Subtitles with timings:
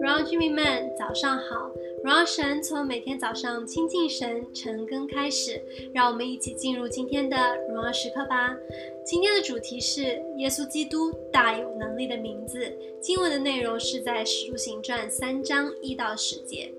[0.00, 1.70] 荣耀居民们，早上好！
[2.02, 7.36] 荣耀神从每天早上亲近神、晨更开始，让我们一起进入今天的
[7.68, 8.56] 荣耀时刻吧。
[9.04, 12.72] 今天的主题是耶稣基督大有能力的名字。
[13.00, 16.72] 经文的内容是在《使徒行传》三章一到十节。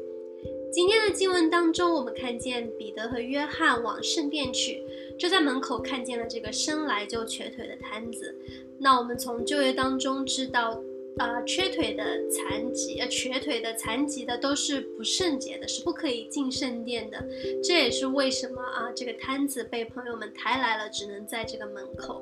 [0.72, 4.82] 今天的经文当中，我们看见彼得和约翰往圣殿去，
[5.18, 8.36] 就在门口看见了这个生来就瘸腿的瘫子。
[8.79, 10.71] 那我们从旧约当中知道，
[11.18, 17.24] 啊、呃，瘸腿的、残疾、呃，瘸腿的、残疾的都是不圣洁的，是不可以进圣殿的。
[17.64, 22.21] 这也是为什么啊，这个摊子被朋友们抬来了，只能在这个门口。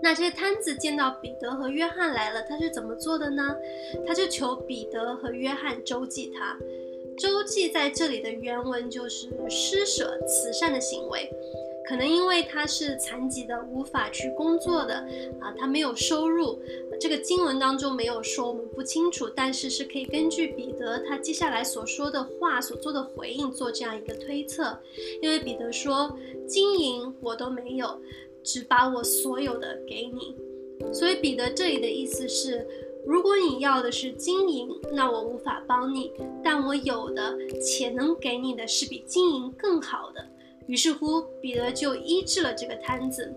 [0.00, 3.56] 那这些摊子见到彼得和约翰来了，他是怎么做的呢？
[4.06, 6.56] 他就求彼得和约翰周济他。
[7.16, 11.28] 周济在这里的原文就是施舍慈善的行为，
[11.88, 14.96] 可能因为他是残疾的，无法去工作的
[15.40, 16.60] 啊，他没有收入。
[17.00, 24.78] 这个经文当中没有说，我们不清楚，但是是可以根据彼得他接下来所说的话所做的回应做这样一个推测。
[25.22, 26.14] 因为彼得说
[26.46, 27.98] ：“金银我都没有，
[28.44, 30.36] 只把我所有的给你。”
[30.92, 32.68] 所以彼得这里的意思是。
[33.06, 36.12] 如果你要的是金银，那我无法帮你，
[36.44, 40.22] 但我有的且能给你的是比金银更好的。
[40.68, 43.34] 于是乎，彼得就医治了这个瘫子。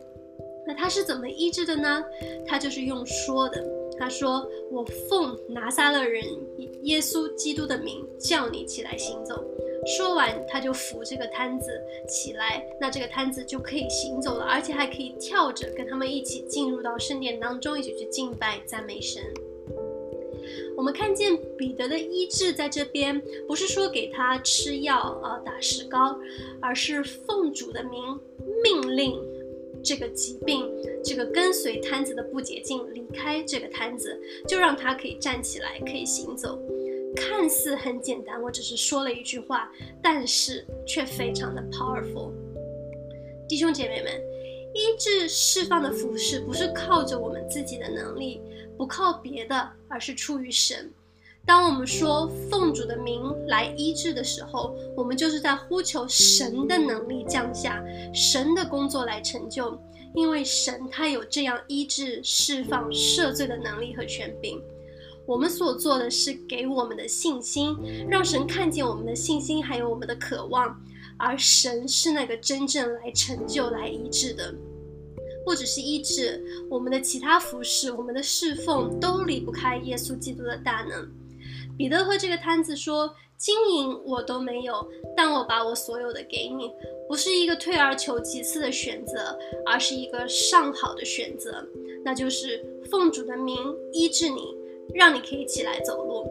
[0.68, 2.04] 那他是怎么医治的呢？
[2.46, 3.66] 他就是用说的。
[3.98, 6.24] 他说：“我奉拿撒勒人
[6.84, 9.44] 耶稣基督的名叫你起来行走。”
[9.98, 11.72] 说完，他就扶这个瘫子
[12.08, 19.24] 起来，那这个瘫子就可以行走了，而且还可以跳着跟他们一起进入到圣殿当中，一起去敬拜赞美神。
[20.78, 26.20] 我们看见彼得的医治在这边，不是说给他吃药啊、打石膏，
[26.60, 28.20] 而是奉主的名
[28.64, 29.22] 命令
[29.84, 30.70] 这个疾病、
[31.04, 36.60] 这个跟随瘫子的不洁净离开这个瘫子，就让他可以站起来，可以行走。
[37.16, 39.70] 看似很简单，我只是说了一句话，
[40.02, 42.32] 但是却非常的 powerful。
[43.50, 44.14] 弟兄姐妹们，
[44.74, 48.42] 医治释放的服事不是靠着我们自己的能力。
[48.78, 50.92] 不靠别的，而是出于神。
[51.46, 57.84] 当我们说奉主的名来医治的时候，我们就是在呼求神的能力降下，
[58.14, 59.80] 神的工作来成就。
[60.14, 64.62] 因为神他有这样医治、释放、赦罪的能力和权柄。
[65.26, 67.78] 我们所做的是给我们的信心，
[68.10, 70.80] 让神看见我们的信心，还有我们的渴望。
[71.18, 74.54] 而神是那个真正来成就、来医治的。
[75.46, 81.08] 不只是医治，我们的其他服饰，我们的侍奉都离不开耶稣基督的大能。
[81.78, 84.88] 彼得和这个瘫子说：“金银我都没有，
[85.18, 86.72] 但我把我所有的给你。”
[87.10, 91.66] 不是一个退而求其次的选择，而是一个上好的选择，
[92.06, 93.58] 那就是奉主的名
[93.92, 94.56] 医治你，
[94.94, 96.26] 让你可以起来走路，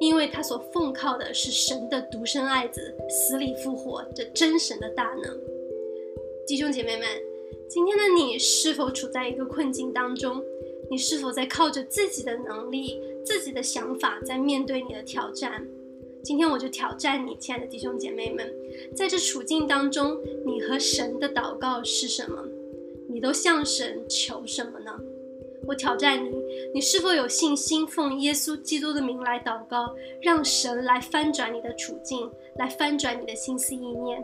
[0.00, 5.38] 因为他所奉靠的是神的独生爱子，死里复活这真神的大能。
[6.46, 7.31] 弟兄姐妹们。
[7.74, 10.44] 今天的你是否处在一个困境当中？
[10.90, 15.66] 你是否在靠着自己的能力、自己的想法在面对你的挑战？
[16.22, 18.54] 今天我就挑战你，亲爱的弟兄姐妹们，
[18.94, 22.44] 在这处境当中，你和神的祷告是什么？
[23.08, 25.00] 你都向神求什么呢？
[25.66, 26.36] 我挑战你，
[26.74, 34.22] 你是否有信心奉耶稣基督的名来祷告，让神来翻转你的处境，来翻转你的心思意念？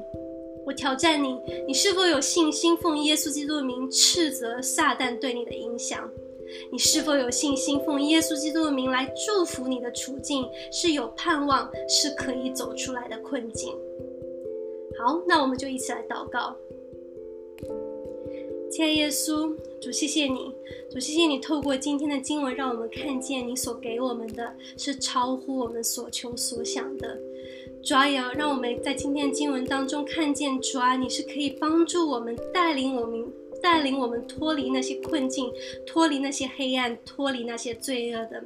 [0.69, 6.07] 我挑战你，你是否有信心奉耶稣基督的名斥责撒旦对你的影响？
[6.71, 13.73] 你是否有信心奉耶稣基督的名来祝福你的处境是有盼望，是可以走出来的困境？
[14.99, 16.55] 好，那我们就一起来祷告。
[18.71, 19.51] 亲爱耶稣，
[19.81, 20.53] 主谢谢你，
[20.91, 27.19] 主谢谢你透过今天的经文，让我们看见你所给我们的是超乎我们所求所想的。
[27.83, 28.07] 主啊，
[28.37, 33.25] 让我们在今天的经文当中看见，主啊，你是可以帮助我们、带领我们、
[33.63, 35.51] 带领我们脱离那些困境、
[35.87, 38.43] 脱离那些黑暗、脱离那些罪恶的。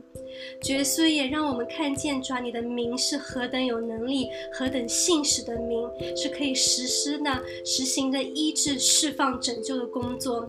[0.63, 10.49] 主耶稣也让我们看见，主啊，你的名是何等有能力、何等信实的名，是可以实施的、实行的医治、释放、拯救的工作。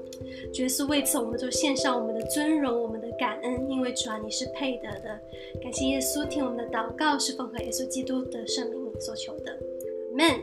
[0.53, 5.19] 主耶稣，为此我们就献上我们的尊荣、我们感恩，因为主啊，你是配得的。
[5.61, 9.51] 感谢耶稣听我们的祷告，是奉靠耶稣基督的圣名所求的，
[10.11, 10.39] 阿门。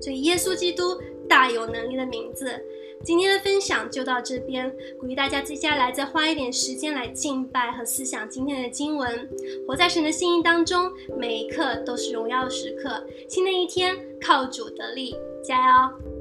[0.00, 2.62] 所以耶稣基督大有能力的名字。
[3.02, 9.28] 今天的分享就到这边，鼓励大家接下来再花一点时间来敬拜和思想今天的经文，
[9.66, 13.04] 活在神的心意当中，每一刻都是荣耀时刻。
[13.28, 16.13] 新的一天靠主得力，加油！